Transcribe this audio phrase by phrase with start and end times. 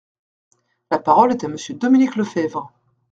[0.89, 2.71] La parole est à Monsieur Dominique Lefebvre.